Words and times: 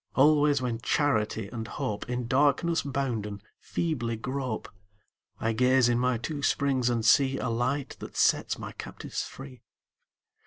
Always 0.15 0.63
when 0.63 0.79
Charity 0.81 1.47
and 1.49 1.67
Hope, 1.67 2.09
In 2.09 2.25
darkness 2.25 2.81
bounden, 2.81 3.39
feebly 3.59 4.15
grope, 4.15 4.67
I 5.39 5.53
gaze 5.53 5.87
in 5.89 5.99
my 5.99 6.17
two 6.17 6.41
springs 6.41 6.89
and 6.89 7.05
see 7.05 7.37
A 7.37 7.49
Light 7.49 7.97
that 7.99 8.17
sets 8.17 8.57
my 8.57 8.71
captives 8.71 9.21
free. 9.21 9.61